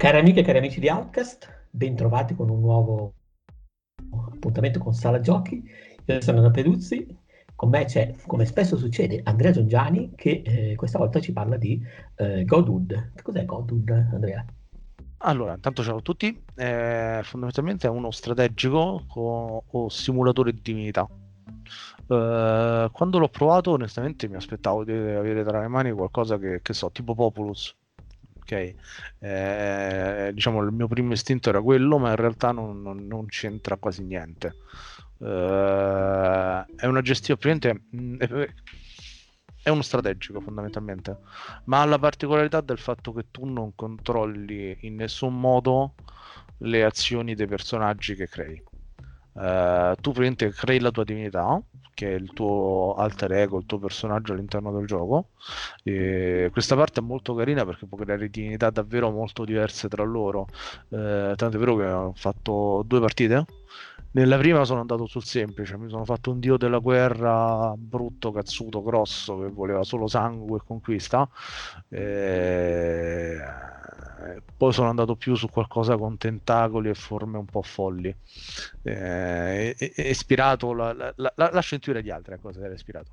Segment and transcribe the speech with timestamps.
[0.00, 3.12] Cari amiche e cari amici di Outcast, bentrovati con un nuovo
[4.32, 5.62] appuntamento con Sala Giochi.
[6.06, 7.06] Io sono Anna Peduzzi,
[7.54, 11.78] con me c'è, come spesso succede, Andrea Giongiani che eh, questa volta ci parla di
[12.16, 13.12] eh, Godwood.
[13.14, 14.42] Che cos'è Godwood, Andrea?
[15.18, 16.44] Allora, intanto ciao a tutti.
[16.54, 21.06] Eh, fondamentalmente è uno strategico o, o simulatore di divinità.
[21.06, 26.72] Eh, quando l'ho provato, onestamente mi aspettavo di avere tra le mani qualcosa che, che
[26.72, 27.76] so, tipo Populus
[28.50, 28.74] ok?
[29.20, 33.76] Eh, diciamo il mio primo istinto era quello, ma in realtà non, non, non c'entra
[33.76, 34.56] quasi niente.
[35.18, 38.20] Eh, è una gestione, mm,
[39.62, 41.18] è uno strategico fondamentalmente,
[41.64, 45.94] ma ha la particolarità del fatto che tu non controlli in nessun modo
[46.58, 48.62] le azioni dei personaggi che crei.
[49.40, 51.58] Uh, tu praticamente crei la tua divinità,
[51.94, 55.28] che è il tuo alter ego, il tuo personaggio all'interno del gioco.
[55.82, 60.46] E questa parte è molto carina perché può creare divinità davvero molto diverse tra loro.
[60.88, 63.46] Uh, tanto è vero che ho fatto due partite.
[64.12, 68.82] Nella prima sono andato sul semplice, mi sono fatto un dio della guerra brutto, cazzuto,
[68.82, 71.28] grosso, che voleva solo sangue e conquista.
[71.88, 73.38] E
[74.56, 78.14] poi sono andato più su qualcosa con tentacoli e forme un po' folli.
[78.82, 83.12] Eh, ispirato, la, la, la, lascio intuire gli altri a cosa era ispirato.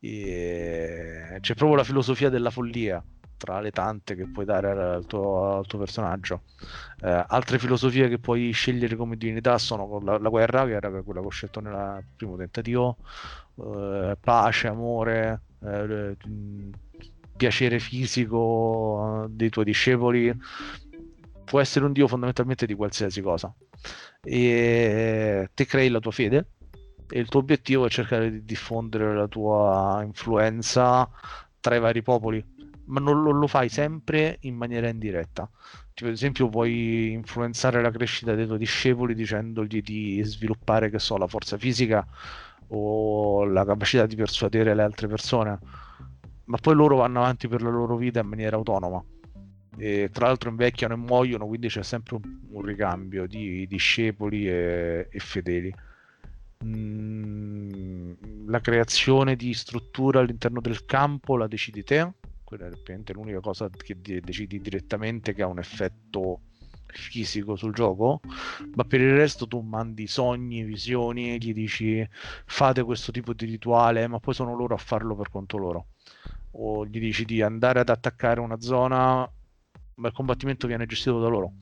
[0.00, 3.02] E, c'è proprio la filosofia della follia
[3.36, 6.42] tra le tante che puoi dare al tuo, al tuo personaggio.
[7.00, 11.20] Eh, altre filosofie che puoi scegliere come divinità sono la, la guerra, che era quella
[11.20, 12.98] che ho scelto nel primo tentativo,
[13.56, 16.16] eh, pace, amore, eh,
[17.36, 20.36] piacere fisico dei tuoi discepoli,
[21.44, 23.54] può essere un dio fondamentalmente di qualsiasi cosa.
[24.22, 26.48] E te crei la tua fede
[27.08, 31.08] e il tuo obiettivo è cercare di diffondere la tua influenza
[31.60, 32.44] tra i vari popoli,
[32.86, 35.48] ma non lo, lo fai sempre in maniera indiretta.
[35.92, 41.16] Tipo, ad esempio, puoi influenzare la crescita dei tuoi discepoli dicendogli di sviluppare, che so,
[41.16, 42.06] la forza fisica
[42.68, 45.58] o la capacità di persuadere le altre persone
[46.44, 49.02] ma poi loro vanno avanti per la loro vita in maniera autonoma.
[49.76, 55.08] E tra l'altro invecchiano e muoiono, quindi c'è sempre un, un ricambio di discepoli e,
[55.10, 55.74] e fedeli.
[56.64, 58.12] Mm,
[58.46, 62.12] la creazione di struttura all'interno del campo la decidi te,
[62.44, 66.40] quella è l'unica cosa che decidi direttamente che ha un effetto
[66.86, 68.20] fisico sul gioco,
[68.74, 72.06] ma per il resto tu mandi sogni, visioni, gli dici
[72.46, 75.86] fate questo tipo di rituale, ma poi sono loro a farlo per conto loro
[76.56, 79.28] o gli dici di andare ad attaccare una zona,
[79.96, 81.54] ma il combattimento viene gestito da loro.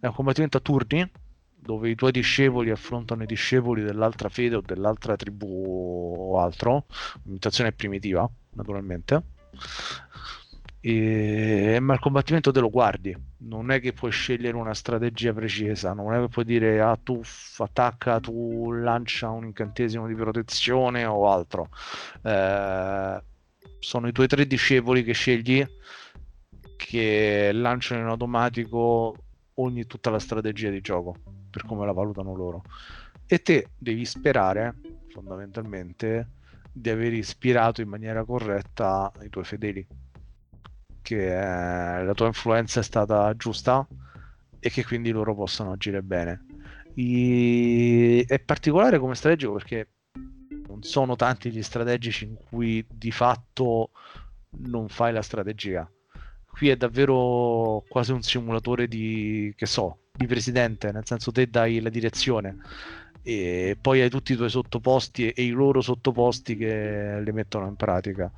[0.00, 1.10] È un combattimento a turni
[1.54, 6.84] dove i tuoi discepoli affrontano i discepoli dell'altra fede o dell'altra tribù o altro,
[7.22, 9.33] un'imitazione primitiva, naturalmente.
[10.80, 11.78] E...
[11.80, 16.12] ma il combattimento te lo guardi, non è che puoi scegliere una strategia precisa, non
[16.12, 17.20] è che puoi dire ah tu
[17.58, 21.68] attacca, tu lancia un incantesimo di protezione o altro.
[22.22, 23.22] Eh
[23.84, 25.64] sono i tuoi tre discepoli che scegli
[26.76, 29.14] che lanciano in automatico
[29.54, 31.14] ogni tutta la strategia di gioco
[31.50, 32.62] per come la valutano loro
[33.26, 34.74] e te devi sperare
[35.10, 36.28] fondamentalmente
[36.76, 39.86] di aver ispirato in maniera corretta i tuoi fedeli.
[41.00, 43.86] Che eh, la tua influenza è stata giusta
[44.58, 46.46] e che quindi loro possano agire bene.
[46.94, 48.24] I...
[48.26, 49.88] è particolare come strategico perché
[50.66, 53.90] non sono tanti gli strategici in cui di fatto
[54.58, 55.88] non fai la strategia.
[56.44, 61.80] Qui è davvero quasi un simulatore di, che so, di presidente, nel senso te dai
[61.80, 62.58] la direzione
[63.26, 67.74] e poi hai tutti i tuoi sottoposti e, i loro sottoposti che li mettono in
[67.74, 68.30] pratica.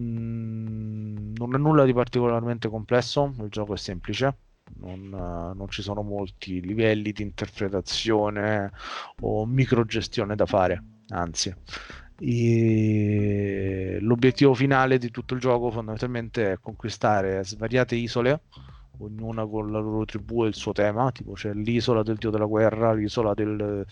[0.00, 4.36] Mm, non è nulla di particolarmente complesso, il gioco è semplice.
[4.78, 8.72] Non, non, ci sono molti livelli di interpretazione
[9.20, 11.54] o microgestione da fare anzi.
[12.18, 18.40] E l'obiettivo finale di tutto il gioco fondamentalmente è conquistare svariate isole,
[18.98, 22.44] ognuna con la loro tribù e il suo tema, tipo c'è l'isola del dio della
[22.44, 23.86] guerra, l'isola del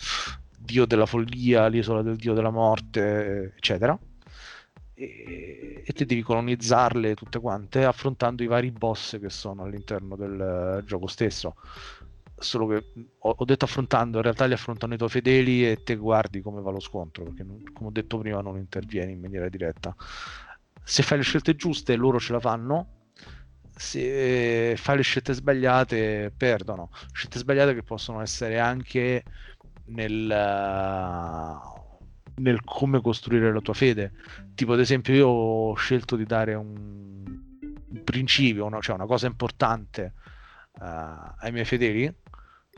[0.59, 3.99] dio della follia, l'isola del dio della morte, eccetera.
[4.97, 10.83] E, e te devi colonizzarle tutte quante affrontando i vari boss che sono all'interno del
[10.87, 11.57] gioco stesso
[12.37, 12.85] solo che
[13.19, 16.61] ho, ho, detto affrontando, in realtà li affrontano i tuoi fedeli e te guardi come
[16.61, 19.95] va lo scontro, perché non, come ho detto prima non intervieni in maniera diretta.
[20.83, 23.04] Se fai le scelte giuste loro ce la fanno,
[23.75, 26.91] se fai le scelte sbagliate perdono.
[27.13, 29.25] Scelte sbagliate che possono essere anche
[29.87, 30.27] nel,
[32.37, 34.13] nel come costruire la tua fede.
[34.55, 38.81] Tipo ad esempio io ho scelto di dare un, un principio, no?
[38.81, 40.15] cioè una cosa importante
[40.81, 42.05] uh, ai miei fedeli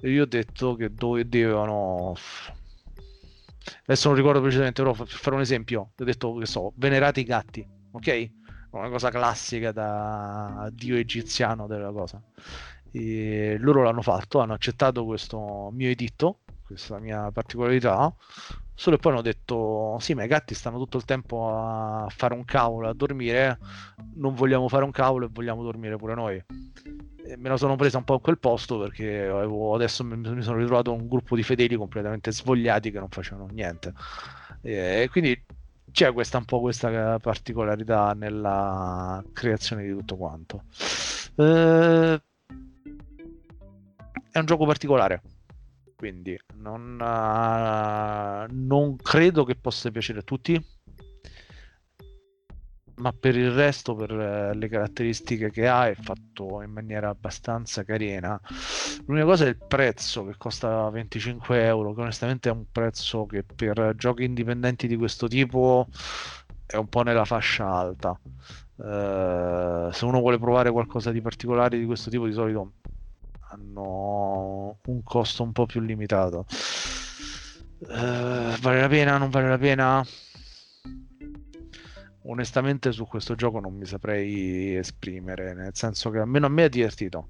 [0.00, 2.14] e io ho detto che dove devono
[3.84, 7.24] adesso non ricordo precisamente però per fare un esempio ho detto che so venerate i
[7.24, 8.30] gatti ok
[8.70, 12.20] una cosa classica da dio egiziano della cosa.
[12.90, 18.12] E loro l'hanno fatto hanno accettato questo mio editto questa mia particolarità
[18.74, 22.44] solo poi hanno detto sì ma i gatti stanno tutto il tempo a fare un
[22.44, 23.58] cavolo a dormire
[24.16, 26.42] non vogliamo fare un cavolo e vogliamo dormire pure noi.
[27.28, 30.58] E me la sono presa un po' in quel posto perché avevo, adesso mi sono
[30.58, 33.92] ritrovato un gruppo di fedeli completamente svogliati che non facevano niente.
[34.62, 35.44] E quindi
[35.96, 40.64] c'è questa un po' questa particolarità nella creazione di tutto quanto
[41.36, 42.22] eh,
[44.30, 45.22] è un gioco particolare
[45.96, 50.62] quindi non, uh, non credo che possa piacere a tutti
[52.96, 57.84] ma per il resto, per eh, le caratteristiche che ha, è fatto in maniera abbastanza
[57.84, 58.40] carina.
[59.06, 63.44] L'unica cosa è il prezzo che costa 25 euro, che onestamente è un prezzo che
[63.44, 65.86] per giochi indipendenti di questo tipo
[66.66, 68.18] è un po' nella fascia alta.
[68.76, 72.72] Uh, se uno vuole provare qualcosa di particolare di questo tipo, di solito
[73.50, 76.44] hanno un costo un po' più limitato.
[77.78, 79.18] Uh, vale la pena?
[79.18, 80.04] Non vale la pena?
[82.24, 86.68] Onestamente su questo gioco non mi saprei esprimere, nel senso che almeno a me è
[86.68, 87.28] divertito.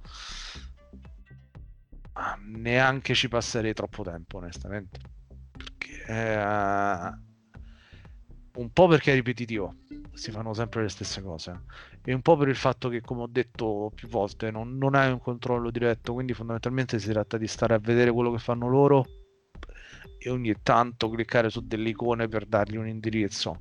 [2.16, 4.98] Ma neanche ci passerei troppo tempo, onestamente.
[5.54, 7.12] Perché, eh,
[8.54, 9.74] un po' perché è ripetitivo,
[10.14, 11.64] si fanno sempre le stesse cose
[12.02, 15.12] e un po' per il fatto che, come ho detto più volte, non, non hai
[15.12, 19.04] un controllo diretto, quindi fondamentalmente si tratta di stare a vedere quello che fanno loro
[20.18, 23.60] e ogni tanto cliccare su delle icone per dargli un indirizzo.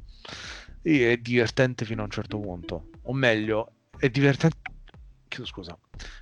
[0.81, 4.58] E è divertente fino a un certo punto, o meglio, è divertente.
[5.28, 5.78] Chiedo scusa,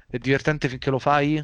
[0.07, 1.43] è divertente finché lo fai,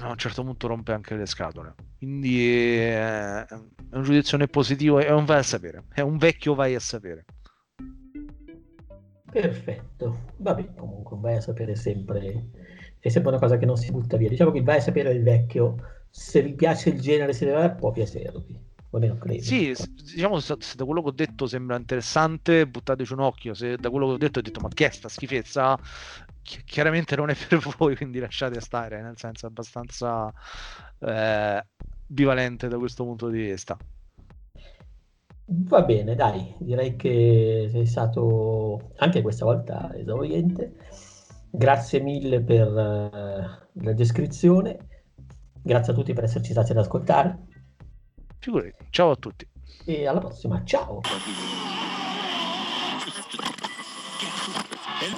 [0.00, 1.74] ma a un certo punto rompe anche le scatole.
[1.98, 3.54] Quindi è, è
[3.92, 7.24] un giudizio positivo, è un vai a sapere, è un vecchio vai a sapere.
[9.30, 12.50] Perfetto, vabbè, comunque vai a sapere sempre,
[12.98, 14.28] è sempre una cosa che non si butta via.
[14.28, 15.76] Diciamo che vai a sapere il vecchio,
[16.10, 18.69] se vi piace il genere, se può piacervi.
[18.92, 19.42] O meno credo.
[19.42, 23.54] Sì, diciamo se, se, da quello che ho detto sembra interessante, buttateci un occhio.
[23.54, 25.78] Se da quello che ho detto ho detto ma che è sta schifezza,
[26.42, 30.32] Ch- chiaramente non è per voi, quindi lasciate stare, nel senso è abbastanza
[30.98, 31.64] eh,
[32.06, 33.78] bivalente da questo punto di vista.
[35.52, 40.74] Va bene, dai, direi che sei stato anche questa volta esauriente.
[41.50, 44.78] Grazie mille per uh, la descrizione.
[45.62, 47.46] Grazie a tutti per esserci stati ad ascoltare.
[48.40, 48.72] Figurati.
[48.90, 49.46] Ciao a tutti.
[49.84, 50.62] E alla prossima.
[50.64, 51.00] Ciao.